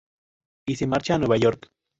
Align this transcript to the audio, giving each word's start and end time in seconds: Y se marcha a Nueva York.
Y 0.65 0.77
se 0.77 0.87
marcha 0.87 1.13
a 1.13 1.19
Nueva 1.19 1.37
York. 1.37 1.67